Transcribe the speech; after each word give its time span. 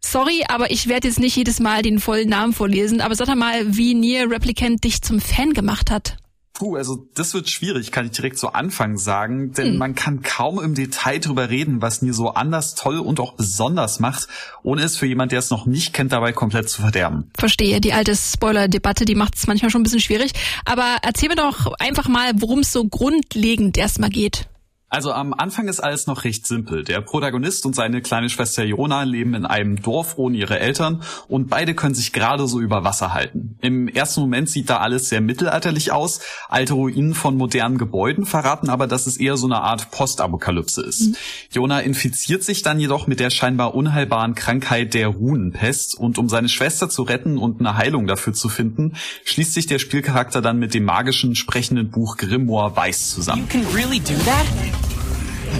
Sorry, 0.00 0.44
aber 0.48 0.70
ich 0.70 0.86
werde 0.86 1.08
jetzt 1.08 1.18
nicht 1.18 1.34
jedes 1.34 1.60
Mal 1.60 1.82
den 1.82 1.98
vollen 1.98 2.28
Namen 2.28 2.52
vorlesen, 2.52 3.00
aber 3.00 3.14
sag 3.14 3.26
doch 3.26 3.34
mal, 3.34 3.74
wie 3.74 3.94
Nier 3.94 4.30
Replicant 4.30 4.84
dich 4.84 5.00
zum 5.00 5.18
Fan 5.18 5.54
gemacht 5.54 5.90
hat. 5.90 6.18
Puh, 6.54 6.76
also 6.76 7.08
das 7.14 7.34
wird 7.34 7.50
schwierig, 7.50 7.90
kann 7.90 8.06
ich 8.06 8.12
direkt 8.12 8.38
zu 8.38 8.52
Anfang 8.52 8.96
sagen, 8.96 9.52
denn 9.52 9.72
hm. 9.72 9.78
man 9.78 9.96
kann 9.96 10.22
kaum 10.22 10.62
im 10.62 10.76
Detail 10.76 11.18
drüber 11.18 11.50
reden, 11.50 11.82
was 11.82 12.00
Nier 12.00 12.14
so 12.14 12.28
anders, 12.28 12.76
toll 12.76 13.00
und 13.00 13.18
auch 13.18 13.32
besonders 13.32 13.98
macht, 13.98 14.28
ohne 14.62 14.82
es 14.82 14.96
für 14.96 15.06
jemand, 15.06 15.32
der 15.32 15.40
es 15.40 15.50
noch 15.50 15.66
nicht 15.66 15.92
kennt, 15.92 16.12
dabei 16.12 16.32
komplett 16.32 16.68
zu 16.68 16.80
verderben. 16.80 17.28
Verstehe, 17.36 17.80
die 17.80 17.92
alte 17.92 18.14
Spoiler-Debatte, 18.14 19.04
die 19.04 19.16
macht 19.16 19.34
es 19.34 19.48
manchmal 19.48 19.72
schon 19.72 19.80
ein 19.80 19.84
bisschen 19.84 19.98
schwierig, 19.98 20.30
aber 20.64 20.98
erzähl 21.02 21.28
mir 21.28 21.34
doch 21.34 21.72
einfach 21.80 22.06
mal, 22.06 22.30
worum 22.36 22.60
es 22.60 22.72
so 22.72 22.84
grundlegend 22.84 23.76
erstmal 23.76 24.10
geht. 24.10 24.46
Also 24.94 25.10
am 25.12 25.34
Anfang 25.34 25.66
ist 25.66 25.80
alles 25.80 26.06
noch 26.06 26.22
recht 26.22 26.46
simpel. 26.46 26.84
Der 26.84 27.00
Protagonist 27.00 27.66
und 27.66 27.74
seine 27.74 28.00
kleine 28.00 28.30
Schwester 28.30 28.62
Jona 28.62 29.02
leben 29.02 29.34
in 29.34 29.44
einem 29.44 29.82
Dorf 29.82 30.18
ohne 30.18 30.36
ihre 30.36 30.60
Eltern 30.60 31.02
und 31.26 31.50
beide 31.50 31.74
können 31.74 31.96
sich 31.96 32.12
gerade 32.12 32.46
so 32.46 32.60
über 32.60 32.84
Wasser 32.84 33.12
halten. 33.12 33.56
Im 33.60 33.88
ersten 33.88 34.20
Moment 34.20 34.48
sieht 34.48 34.70
da 34.70 34.76
alles 34.76 35.08
sehr 35.08 35.20
mittelalterlich 35.20 35.90
aus. 35.90 36.20
Alte 36.48 36.74
Ruinen 36.74 37.14
von 37.14 37.36
modernen 37.36 37.76
Gebäuden 37.76 38.24
verraten 38.24 38.70
aber, 38.70 38.86
dass 38.86 39.08
es 39.08 39.16
eher 39.16 39.36
so 39.36 39.48
eine 39.48 39.62
Art 39.62 39.90
Postapokalypse 39.90 40.82
ist. 40.82 41.08
Mhm. 41.08 41.16
Jona 41.50 41.80
infiziert 41.80 42.44
sich 42.44 42.62
dann 42.62 42.78
jedoch 42.78 43.08
mit 43.08 43.18
der 43.18 43.30
scheinbar 43.30 43.74
unheilbaren 43.74 44.36
Krankheit 44.36 44.94
der 44.94 45.08
Runenpest 45.08 45.98
und 45.98 46.18
um 46.18 46.28
seine 46.28 46.48
Schwester 46.48 46.88
zu 46.88 47.02
retten 47.02 47.36
und 47.36 47.58
eine 47.58 47.76
Heilung 47.76 48.06
dafür 48.06 48.32
zu 48.32 48.48
finden, 48.48 48.92
schließt 49.24 49.54
sich 49.54 49.66
der 49.66 49.80
Spielcharakter 49.80 50.40
dann 50.40 50.60
mit 50.60 50.72
dem 50.72 50.84
magischen 50.84 51.34
sprechenden 51.34 51.90
Buch 51.90 52.16
Grimoire 52.16 52.76
Weiß 52.76 53.10
zusammen. 53.10 53.48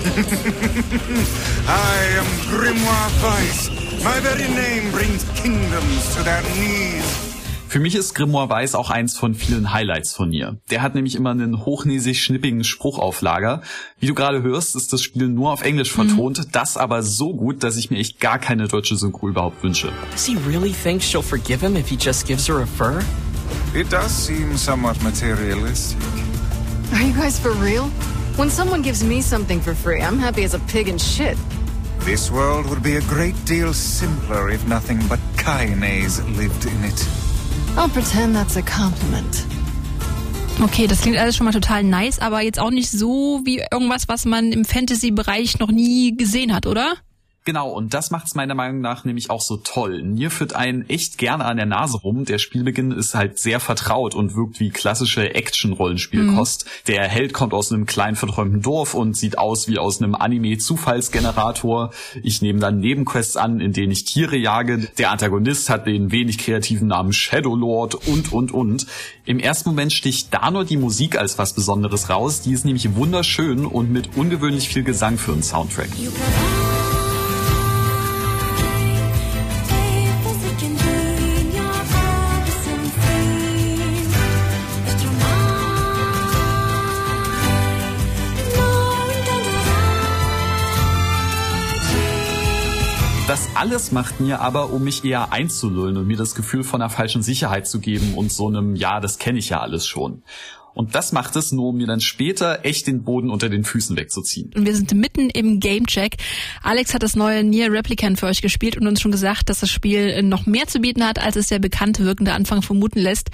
I 0.05 0.09
am 2.19 2.27
Grimoire 2.51 3.11
Weiss. 3.23 3.71
My 4.05 4.21
very 4.21 4.49
name 4.49 4.91
brings 4.93 5.25
kingdoms 5.35 6.15
to 6.15 6.23
their 6.23 6.43
knees. 6.43 7.05
Für 7.69 7.81
mich 7.81 7.95
ist 7.95 8.15
Grimoire 8.15 8.51
Weiß 8.51 8.75
auch 8.75 8.91
eins 8.91 9.17
von 9.17 9.35
vielen 9.35 9.73
Highlights 9.73 10.13
von 10.13 10.33
ihr. 10.33 10.59
Der 10.71 10.83
hat 10.83 10.95
nämlich 10.95 11.17
immer 11.17 11.31
einen 11.31 11.65
hochnäsig 11.65 12.23
schnippigen 12.23 12.63
Spruch 12.65 12.99
auf 12.99 13.23
Lager. 13.23 13.63
Wie 13.99 14.07
du 14.07 14.15
gerade 14.15 14.43
hörst, 14.43 14.77
ist 14.77 14.93
das 14.93 15.03
Spiel 15.03 15.27
nur 15.29 15.53
auf 15.53 15.63
Englisch 15.63 15.97
mhm. 15.97 16.09
vertont, 16.09 16.39
mhm. 16.39 16.53
das 16.53 16.77
aber 16.77 17.03
so 17.03 17.35
gut, 17.35 17.65
dass 17.65 17.77
ich 17.77 17.91
mir 17.91 17.99
echt 17.99 18.21
gar 18.21 18.39
keine 18.39 18.69
deutsche 18.69 18.97
Synchro 18.97 19.29
überhaupt 19.29 19.63
wünsche. 19.65 19.91
Does 20.13 20.27
he 20.27 20.37
really 20.47 20.73
think 20.73 21.03
she'll 21.03 21.23
forgive 21.23 21.67
him 21.67 21.77
if 21.77 21.89
he 21.89 21.97
just 21.99 22.27
gives 22.27 22.47
her 22.47 22.61
a 22.61 22.67
fur? 22.67 23.01
It 23.75 23.91
does 23.91 24.27
seem 24.27 24.57
somewhat 24.57 25.03
materialistic. 25.03 25.99
Are 26.93 27.03
you 27.03 27.15
guys 27.15 27.39
for 27.39 27.53
real? 27.61 27.91
When 28.37 28.51
someone 28.51 28.83
gives 28.83 29.05
me 29.05 29.23
something 29.23 29.61
for 29.61 29.75
free, 29.77 30.03
I'm 30.03 30.19
happy 30.19 30.43
as 30.43 30.55
a 30.55 30.59
pig 30.59 30.89
in 30.89 30.99
shit. 30.99 31.39
This 32.01 32.33
world 32.33 32.67
would 32.67 32.83
be 32.83 32.97
a 32.97 33.01
great 33.03 33.37
deal 33.45 33.73
simpler 33.73 34.51
if 34.51 34.67
nothing 34.67 34.99
but 35.09 35.21
Kaines 35.37 36.19
lived 36.37 36.67
in 36.67 36.85
it. 36.85 37.09
I'll 37.77 37.89
pretend 37.89 38.35
that's 38.35 38.57
a 38.57 38.63
compliment. 38.63 39.47
Okay, 40.61 40.89
das 40.89 41.03
klingt 41.03 41.17
alles 41.17 41.37
schon 41.37 41.45
mal 41.45 41.53
total 41.53 41.85
nice, 41.85 42.19
aber 42.19 42.41
jetzt 42.41 42.59
auch 42.59 42.73
nicht 42.73 42.91
so 42.91 43.41
wie 43.45 43.63
irgendwas, 43.71 44.09
was 44.09 44.25
man 44.25 44.51
im 44.51 44.65
Fantasy-Bereich 44.65 45.61
noch 45.61 45.71
nie 45.71 46.17
gesehen 46.17 46.53
hat, 46.53 46.67
oder? 46.67 46.95
Genau, 47.47 47.69
und 47.69 47.93
das 47.93 48.11
macht 48.11 48.27
es 48.27 48.35
meiner 48.35 48.55
Meinung 48.55 48.81
nach 48.81 49.05
nämlich 49.05 49.29
auch 49.29 49.43
so 49.43 49.59
toll. 49.59 50.03
Nier 50.03 50.31
führt 50.31 50.57
einen 50.57 50.89
echt 50.89 51.19
gerne 51.19 51.45
an 51.45 51.59
der 51.59 51.67
Nase 51.67 51.99
rum. 51.99 52.25
Der 52.25 52.39
Spielbeginn 52.39 52.91
ist 52.91 53.15
halt 53.15 53.39
sehr 53.39 53.61
vertraut 53.61 54.15
und 54.15 54.35
wirkt 54.35 54.61
wie 54.61 54.71
klassische 54.71 55.35
Action-Rollenspielkost. 55.35 56.65
Mhm. 56.65 56.71
Der 56.87 57.03
Held 57.07 57.35
kommt 57.35 57.53
aus 57.53 57.71
einem 57.71 57.85
kleinen 57.85 58.17
verträumten 58.17 58.63
Dorf 58.63 58.95
und 58.95 59.15
sieht 59.15 59.37
aus 59.37 59.69
wie 59.69 59.77
aus 59.77 60.01
einem 60.01 60.15
Anime-Zufallsgenerator. 60.15 61.93
Ich 62.23 62.41
nehme 62.41 62.61
dann 62.61 62.79
Nebenquests 62.79 63.37
an, 63.37 63.61
in 63.61 63.75
denen 63.75 63.93
ich 63.93 64.07
Tiere 64.07 64.37
jage. 64.37 64.89
Der 64.97 65.11
Antagonist 65.11 65.69
hat 65.69 65.87
den 65.87 66.13
wenig 66.13 66.39
kreativen 66.39 66.89
Namen 66.89 67.13
Shadow 67.13 67.55
Lord 67.55 67.95
und, 68.09 68.33
und, 68.33 68.53
und. 68.53 68.87
Im 69.27 69.39
ersten 69.39 69.69
Moment 69.69 69.93
sticht 69.93 70.33
da 70.33 70.51
nur 70.51 70.65
die 70.65 70.79
Musik 70.79 71.19
als 71.19 71.37
was 71.37 71.53
Besonderes 71.53 72.09
raus. 72.09 72.41
Die 72.41 72.53
ist 72.53 72.65
nämlich 72.65 72.95
wunderschön 72.95 73.67
und 73.67 73.93
mit 73.93 74.17
ungewöhnlich 74.17 74.67
viel 74.67 74.83
Gesang 74.83 75.19
für 75.19 75.33
einen 75.33 75.43
Soundtrack. 75.43 75.91
Das 75.91 76.74
alles 93.65 93.93
macht 93.93 94.21
mir 94.21 94.43
aber, 94.43 94.75
um 94.75 94.85
mich 94.85 95.07
eher 95.07 95.33
einzulullen 95.33 95.97
und 95.97 96.07
mir 96.07 96.19
das 96.19 96.35
Gefühl 96.35 96.65
von 96.65 96.83
einer 96.83 96.91
falschen 96.91 97.23
Sicherheit 97.23 97.67
zu 97.67 97.81
geben 97.81 98.13
und 98.15 98.31
so 98.31 98.47
einem, 98.47 98.77
ja, 98.77 99.01
das 99.01 99.19
kenne 99.19 99.39
ich 99.39 99.49
ja 99.49 99.61
alles 99.61 99.87
schon. 99.87 100.23
Und 100.75 100.95
das 100.95 101.13
macht 101.13 101.35
es 101.37 101.51
nur, 101.51 101.69
um 101.69 101.79
mir 101.79 101.87
dann 101.87 102.03
später 102.03 102.67
echt 102.67 102.87
den 102.89 103.05
Boden 103.05 103.31
unter 103.31 103.49
den 103.49 103.65
Füßen 103.65 103.97
wegzuziehen. 103.97 104.51
Und 104.55 104.67
wir 104.67 104.77
sind 104.77 104.93
mitten 104.93 105.31
im 105.31 105.61
Gamecheck. 105.61 106.17
Alex 106.63 106.93
hat 106.93 107.03
das 107.03 107.17
neue 107.17 107.43
Nier 107.43 107.73
Replicant 107.73 108.21
für 108.21 108.27
euch 108.27 108.43
gespielt 108.43 108.77
und 108.77 108.87
uns 108.87 109.01
schon 109.01 109.13
gesagt, 109.13 109.49
dass 109.49 109.61
das 109.61 109.71
Spiel 109.71 110.23
noch 110.23 110.45
mehr 110.45 110.67
zu 110.67 110.81
bieten 110.81 111.03
hat, 111.03 111.19
als 111.19 111.37
es 111.37 111.47
der 111.47 111.59
bekannte 111.59 112.05
wirkende 112.05 112.35
Anfang 112.35 112.61
vermuten 112.61 112.99
lässt. 112.99 113.31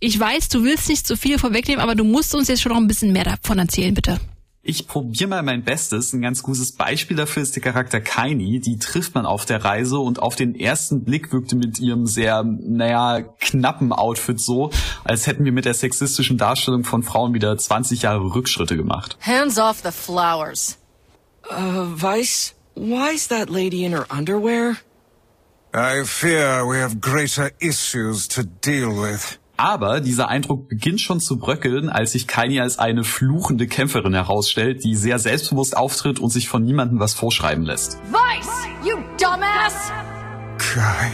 Ich 0.00 0.18
weiß, 0.18 0.48
du 0.48 0.64
willst 0.64 0.88
nicht 0.88 1.06
so 1.06 1.16
viel 1.16 1.38
vorwegnehmen, 1.38 1.82
aber 1.82 1.94
du 1.94 2.04
musst 2.04 2.34
uns 2.34 2.48
jetzt 2.48 2.62
schon 2.62 2.72
noch 2.72 2.80
ein 2.80 2.88
bisschen 2.88 3.12
mehr 3.12 3.24
davon 3.24 3.58
erzählen, 3.58 3.92
bitte. 3.92 4.20
Ich 4.68 4.88
probiere 4.88 5.28
mal 5.28 5.42
mein 5.44 5.62
Bestes. 5.62 6.12
Ein 6.12 6.22
ganz 6.22 6.42
gutes 6.42 6.72
Beispiel 6.72 7.16
dafür 7.16 7.40
ist 7.40 7.54
der 7.54 7.62
Charakter 7.62 8.00
Kaini. 8.00 8.58
Die 8.58 8.78
trifft 8.80 9.14
man 9.14 9.24
auf 9.24 9.44
der 9.44 9.64
Reise 9.64 10.00
und 10.00 10.20
auf 10.20 10.34
den 10.34 10.56
ersten 10.56 11.04
Blick 11.04 11.32
wirkte 11.32 11.54
mit 11.54 11.78
ihrem 11.78 12.06
sehr, 12.06 12.42
naja, 12.42 13.20
knappen 13.38 13.92
Outfit 13.92 14.40
so, 14.40 14.70
als 15.04 15.28
hätten 15.28 15.44
wir 15.44 15.52
mit 15.52 15.66
der 15.66 15.74
sexistischen 15.74 16.36
Darstellung 16.36 16.82
von 16.82 17.04
Frauen 17.04 17.32
wieder 17.32 17.56
20 17.56 18.02
Jahre 18.02 18.34
Rückschritte 18.34 18.76
gemacht. 18.76 19.16
Hands 19.20 19.56
off 19.56 19.82
the 19.84 19.92
flowers. 19.92 20.78
Uh, 21.48 21.84
Vice, 21.94 22.52
why 22.74 23.14
is 23.14 23.28
that 23.28 23.48
lady 23.48 23.84
in 23.84 23.92
her 23.92 24.06
underwear? 24.10 24.78
I 25.72 26.02
fear 26.04 26.66
we 26.66 26.80
have 26.82 27.00
greater 27.00 27.52
issues 27.60 28.26
to 28.28 28.42
deal 28.42 28.90
with. 28.90 29.38
Aber 29.56 30.00
dieser 30.00 30.28
Eindruck 30.28 30.68
beginnt 30.68 31.00
schon 31.00 31.20
zu 31.20 31.38
bröckeln, 31.38 31.88
als 31.88 32.12
sich 32.12 32.26
Kaini 32.26 32.60
als 32.60 32.78
eine 32.78 33.04
fluchende 33.04 33.66
Kämpferin 33.66 34.14
herausstellt, 34.14 34.84
die 34.84 34.94
sehr 34.94 35.18
selbstbewusst 35.18 35.76
auftritt 35.76 36.18
und 36.18 36.30
sich 36.30 36.48
von 36.48 36.64
niemandem 36.64 37.00
was 37.00 37.14
vorschreiben 37.14 37.64
lässt. 37.64 37.98
Vice, 38.10 38.66
you 38.84 38.96
dumbass! 39.18 39.92
Kai. 40.58 41.12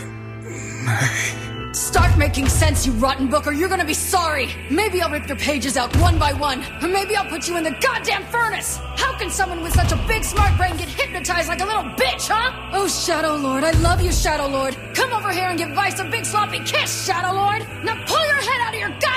Start 1.72 2.19
making 2.19 2.49
sense, 2.50 2.87
you 2.87 2.93
rotten 2.93 3.28
book, 3.28 3.47
or 3.47 3.53
you're 3.53 3.69
gonna 3.71 3.84
be 3.84 3.94
sorry. 3.94 4.55
Maybe 4.71 5.00
I'll 5.00 5.10
rip 5.10 5.27
your 5.27 5.38
pages 5.38 5.78
out 5.78 5.94
one 5.97 6.19
by 6.19 6.34
one, 6.34 6.62
or 6.83 6.88
maybe 6.88 7.16
I'll 7.16 7.28
put 7.28 7.49
you 7.49 7.56
in 7.56 7.65
the 7.65 7.71
goddamn 7.81 8.25
furnace. 8.25 8.77
How 8.97 9.16
can 9.16 9.31
someone 9.31 9.62
with 9.62 9.72
such 9.72 9.91
a 9.91 9.97
big 10.06 10.22
smart 10.22 10.55
brain 10.59 10.77
get 10.77 10.88
hypnotized 10.88 11.49
like 11.49 11.62
a 11.62 11.65
little 11.65 11.84
bitch, 11.84 12.28
huh? 12.28 12.71
Oh, 12.75 12.88
Shadow 12.88 13.37
Lord, 13.37 13.64
I 13.64 13.70
love 13.81 14.02
you, 14.02 14.12
Shadow 14.12 14.49
Lord. 14.49 14.76
Come 14.93 15.14
over 15.14 15.32
here 15.32 15.49
and 15.49 15.58
give 15.58 15.70
Vice 15.70 15.99
a 15.99 16.05
big 16.05 16.26
sloppy 16.26 16.58
kiss, 16.58 17.06
Shadow 17.06 17.35
Lord. 17.35 17.67
Now 17.85 18.05
pull 18.05 18.26
your 18.26 18.37
head 18.37 18.61
out 18.61 18.75
of 18.75 18.81
your 18.81 18.91
goddamn 18.91 19.12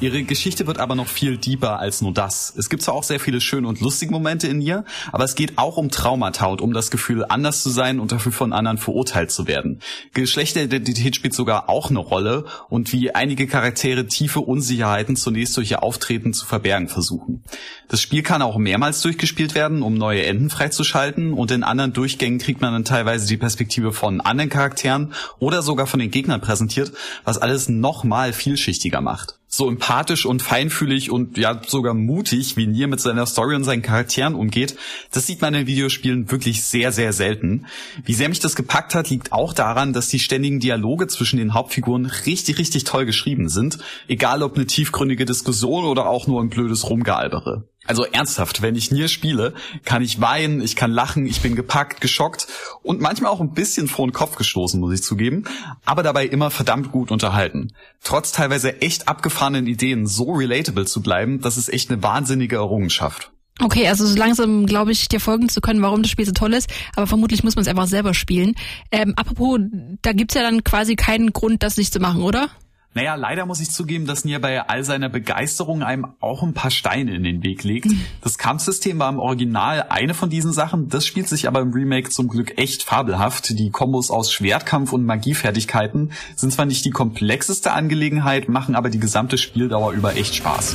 Ihre 0.00 0.22
Geschichte 0.22 0.66
wird 0.66 0.78
aber 0.78 0.94
noch 0.94 1.08
viel 1.08 1.36
deeper 1.36 1.78
als 1.78 2.00
nur 2.00 2.14
das. 2.14 2.54
Es 2.56 2.70
gibt 2.70 2.82
zwar 2.82 2.94
auch 2.94 3.02
sehr 3.02 3.20
viele 3.20 3.38
schöne 3.42 3.68
und 3.68 3.80
lustige 3.80 4.10
Momente 4.10 4.48
in 4.48 4.62
ihr, 4.62 4.86
aber 5.12 5.24
es 5.24 5.34
geht 5.34 5.58
auch 5.58 5.76
um 5.76 5.90
Traumata 5.90 6.46
und 6.46 6.62
um 6.62 6.72
das 6.72 6.90
Gefühl, 6.90 7.26
anders 7.28 7.62
zu 7.62 7.68
sein 7.68 8.00
und 8.00 8.10
dafür 8.10 8.32
von 8.32 8.54
anderen 8.54 8.78
verurteilt 8.78 9.30
zu 9.30 9.46
werden. 9.46 9.80
Geschlechteridentität 10.14 11.16
spielt 11.16 11.34
sogar 11.34 11.68
auch 11.68 11.90
eine 11.90 11.98
Rolle 11.98 12.46
und 12.70 12.94
wie 12.94 13.14
einige 13.14 13.46
Charaktere 13.46 14.06
tiefe 14.06 14.40
Unsicherheiten 14.40 15.16
zunächst 15.16 15.54
durch 15.58 15.70
ihr 15.70 15.82
Auftreten 15.82 16.32
zu 16.32 16.46
verbergen 16.46 16.88
versuchen. 16.88 17.44
Das 17.88 18.00
Spiel 18.00 18.22
kann 18.22 18.40
auch 18.40 18.56
mehrmals 18.56 19.02
durchgespielt 19.02 19.54
werden, 19.54 19.82
um 19.82 19.92
neue 19.92 20.24
Enden 20.24 20.48
freizuschalten 20.48 21.34
und 21.34 21.50
in 21.50 21.62
anderen 21.62 21.92
Durchgängen 21.92 22.38
kriegt 22.38 22.62
man 22.62 22.72
dann 22.72 22.86
teilweise 22.86 23.26
die 23.26 23.36
Perspektive 23.36 23.92
von 23.92 24.22
anderen 24.22 24.48
Charakteren 24.48 25.12
oder 25.40 25.60
sogar 25.60 25.86
von 25.86 26.00
den 26.00 26.10
Gegnern 26.10 26.40
präsentiert, 26.40 26.92
was 27.24 27.36
alles 27.36 27.68
nochmal 27.68 28.32
vielschichtiger 28.32 29.02
macht. 29.02 29.39
So 29.52 29.68
empathisch 29.68 30.26
und 30.26 30.42
feinfühlig 30.42 31.10
und 31.10 31.36
ja 31.36 31.60
sogar 31.66 31.92
mutig, 31.92 32.56
wie 32.56 32.68
Nier 32.68 32.86
mit 32.86 33.00
seiner 33.00 33.26
Story 33.26 33.56
und 33.56 33.64
seinen 33.64 33.82
Charakteren 33.82 34.36
umgeht, 34.36 34.76
das 35.10 35.26
sieht 35.26 35.40
man 35.40 35.54
in 35.54 35.66
Videospielen 35.66 36.30
wirklich 36.30 36.62
sehr, 36.62 36.92
sehr 36.92 37.12
selten. 37.12 37.66
Wie 38.04 38.14
sehr 38.14 38.28
mich 38.28 38.38
das 38.38 38.54
gepackt 38.54 38.94
hat, 38.94 39.10
liegt 39.10 39.32
auch 39.32 39.52
daran, 39.52 39.92
dass 39.92 40.08
die 40.08 40.20
ständigen 40.20 40.60
Dialoge 40.60 41.08
zwischen 41.08 41.38
den 41.38 41.52
Hauptfiguren 41.52 42.06
richtig, 42.06 42.58
richtig 42.58 42.84
toll 42.84 43.06
geschrieben 43.06 43.48
sind. 43.48 43.78
Egal 44.06 44.44
ob 44.44 44.54
eine 44.54 44.66
tiefgründige 44.66 45.24
Diskussion 45.24 45.84
oder 45.84 46.08
auch 46.08 46.28
nur 46.28 46.40
ein 46.40 46.48
blödes 46.48 46.88
Rumgealbere. 46.88 47.68
Also 47.90 48.04
ernsthaft, 48.04 48.62
wenn 48.62 48.76
ich 48.76 48.92
Nier 48.92 49.08
spiele, 49.08 49.52
kann 49.84 50.00
ich 50.00 50.20
weinen, 50.20 50.60
ich 50.60 50.76
kann 50.76 50.92
lachen, 50.92 51.26
ich 51.26 51.40
bin 51.40 51.56
gepackt, 51.56 52.00
geschockt 52.00 52.46
und 52.84 53.00
manchmal 53.00 53.32
auch 53.32 53.40
ein 53.40 53.52
bisschen 53.52 53.88
vor 53.88 54.06
den 54.06 54.12
Kopf 54.12 54.36
gestoßen, 54.36 54.78
muss 54.78 54.94
ich 54.94 55.02
zugeben, 55.02 55.42
aber 55.84 56.04
dabei 56.04 56.24
immer 56.26 56.52
verdammt 56.52 56.92
gut 56.92 57.10
unterhalten. 57.10 57.72
Trotz 58.04 58.30
teilweise 58.30 58.80
echt 58.80 59.08
abgefahrenen 59.08 59.66
Ideen 59.66 60.06
so 60.06 60.30
relatable 60.30 60.86
zu 60.86 61.02
bleiben, 61.02 61.40
das 61.40 61.56
ist 61.56 61.68
echt 61.68 61.90
eine 61.90 62.00
wahnsinnige 62.00 62.54
Errungenschaft. 62.54 63.32
Okay, 63.60 63.88
also 63.88 64.06
so 64.06 64.16
langsam 64.16 64.66
glaube 64.66 64.92
ich, 64.92 65.08
dir 65.08 65.18
folgen 65.18 65.48
zu 65.48 65.60
können, 65.60 65.82
warum 65.82 66.02
das 66.02 66.12
Spiel 66.12 66.26
so 66.26 66.32
toll 66.32 66.54
ist, 66.54 66.70
aber 66.94 67.08
vermutlich 67.08 67.42
muss 67.42 67.56
man 67.56 67.62
es 67.62 67.68
einfach 67.68 67.88
selber 67.88 68.14
spielen. 68.14 68.54
Ähm, 68.92 69.14
apropos, 69.16 69.58
da 70.02 70.12
gibt's 70.12 70.34
ja 70.34 70.42
dann 70.42 70.62
quasi 70.62 70.94
keinen 70.94 71.32
Grund, 71.32 71.64
das 71.64 71.76
nicht 71.76 71.92
zu 71.92 71.98
machen, 71.98 72.22
oder? 72.22 72.50
Naja, 72.92 73.14
leider 73.14 73.46
muss 73.46 73.60
ich 73.60 73.70
zugeben, 73.70 74.06
dass 74.06 74.24
Nier 74.24 74.40
bei 74.40 74.68
all 74.68 74.82
seiner 74.82 75.08
Begeisterung 75.08 75.84
einem 75.84 76.08
auch 76.18 76.42
ein 76.42 76.54
paar 76.54 76.72
Steine 76.72 77.14
in 77.14 77.22
den 77.22 77.44
Weg 77.44 77.62
legt. 77.62 77.86
Das 78.20 78.36
Kampfsystem 78.36 78.98
war 78.98 79.08
im 79.08 79.20
Original 79.20 79.86
eine 79.90 80.12
von 80.12 80.28
diesen 80.28 80.52
Sachen, 80.52 80.88
das 80.88 81.06
spielt 81.06 81.28
sich 81.28 81.46
aber 81.46 81.60
im 81.60 81.72
Remake 81.72 82.10
zum 82.10 82.26
Glück 82.26 82.58
echt 82.58 82.82
fabelhaft. 82.82 83.50
Die 83.50 83.70
Kombos 83.70 84.10
aus 84.10 84.32
Schwertkampf 84.32 84.92
und 84.92 85.04
Magiefertigkeiten 85.04 86.10
sind 86.34 86.52
zwar 86.52 86.66
nicht 86.66 86.84
die 86.84 86.90
komplexeste 86.90 87.72
Angelegenheit, 87.72 88.48
machen 88.48 88.74
aber 88.74 88.90
die 88.90 88.98
gesamte 88.98 89.38
Spieldauer 89.38 89.92
über 89.92 90.16
echt 90.16 90.34
Spaß. 90.34 90.74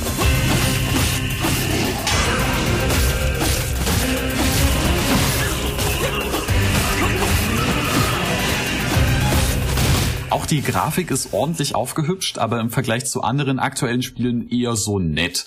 Auch 10.36 10.44
die 10.44 10.60
Grafik 10.60 11.10
ist 11.10 11.32
ordentlich 11.32 11.74
aufgehübscht, 11.74 12.36
aber 12.36 12.60
im 12.60 12.68
Vergleich 12.68 13.06
zu 13.06 13.22
anderen 13.22 13.58
aktuellen 13.58 14.02
Spielen 14.02 14.50
eher 14.50 14.76
so 14.76 14.98
nett. 14.98 15.46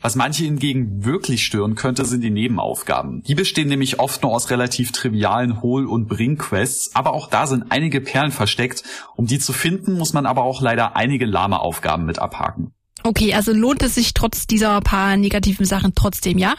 Was 0.00 0.16
manche 0.16 0.42
hingegen 0.42 1.04
wirklich 1.04 1.46
stören 1.46 1.76
könnte, 1.76 2.04
sind 2.04 2.22
die 2.22 2.30
Nebenaufgaben. 2.30 3.22
Die 3.22 3.36
bestehen 3.36 3.68
nämlich 3.68 4.00
oft 4.00 4.24
nur 4.24 4.32
aus 4.32 4.50
relativ 4.50 4.90
trivialen 4.90 5.62
Hol- 5.62 5.86
und 5.86 6.08
Bring-Quests, 6.08 6.90
aber 6.96 7.12
auch 7.12 7.28
da 7.28 7.46
sind 7.46 7.66
einige 7.68 8.00
Perlen 8.00 8.32
versteckt. 8.32 8.82
Um 9.14 9.28
die 9.28 9.38
zu 9.38 9.52
finden, 9.52 9.92
muss 9.92 10.12
man 10.12 10.26
aber 10.26 10.42
auch 10.42 10.60
leider 10.60 10.96
einige 10.96 11.24
lahme 11.24 11.60
Aufgaben 11.60 12.04
mit 12.04 12.18
abhaken. 12.18 12.72
Okay, 13.04 13.32
also 13.32 13.52
lohnt 13.52 13.84
es 13.84 13.94
sich 13.94 14.12
trotz 14.12 14.48
dieser 14.48 14.80
paar 14.80 15.16
negativen 15.16 15.66
Sachen 15.66 15.94
trotzdem, 15.94 16.36
ja? 16.36 16.56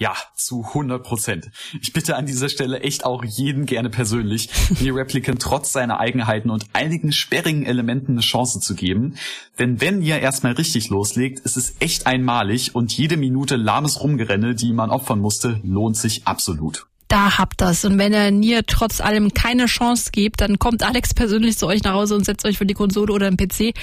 Ja, 0.00 0.14
zu 0.34 0.64
100 0.64 1.02
Prozent. 1.02 1.50
Ich 1.82 1.92
bitte 1.92 2.16
an 2.16 2.24
dieser 2.24 2.48
Stelle 2.48 2.80
echt 2.80 3.04
auch 3.04 3.22
jeden 3.22 3.66
gerne 3.66 3.90
persönlich, 3.90 4.48
mir 4.80 4.94
Replicant 4.94 5.42
trotz 5.42 5.74
seiner 5.74 6.00
Eigenheiten 6.00 6.48
und 6.48 6.64
einigen 6.72 7.12
sperrigen 7.12 7.66
Elementen 7.66 8.12
eine 8.12 8.22
Chance 8.22 8.60
zu 8.60 8.74
geben. 8.74 9.16
Denn 9.58 9.82
wenn 9.82 10.00
ihr 10.00 10.18
erstmal 10.18 10.54
richtig 10.54 10.88
loslegt, 10.88 11.40
ist 11.40 11.58
es 11.58 11.74
echt 11.80 12.06
einmalig 12.06 12.74
und 12.74 12.96
jede 12.96 13.18
Minute 13.18 13.56
lahmes 13.56 14.00
Rumgerenne, 14.00 14.54
die 14.54 14.72
man 14.72 14.88
opfern 14.88 15.20
musste, 15.20 15.60
lohnt 15.64 15.98
sich 15.98 16.26
absolut. 16.26 16.86
Da 17.10 17.38
habt 17.38 17.60
das. 17.60 17.84
Und 17.84 17.98
wenn 17.98 18.12
ihr 18.12 18.30
Nier 18.30 18.64
trotz 18.64 19.00
allem 19.00 19.34
keine 19.34 19.66
Chance 19.66 20.10
gibt, 20.12 20.40
dann 20.40 20.60
kommt 20.60 20.84
Alex 20.84 21.12
persönlich 21.12 21.58
zu 21.58 21.66
euch 21.66 21.82
nach 21.82 21.92
Hause 21.92 22.14
und 22.14 22.24
setzt 22.24 22.46
euch 22.46 22.56
für 22.56 22.66
die 22.66 22.74
Konsole 22.74 23.12
oder 23.12 23.28
den 23.28 23.36
PC. 23.36 23.74